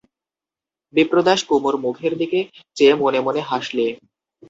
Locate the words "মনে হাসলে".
3.19-3.85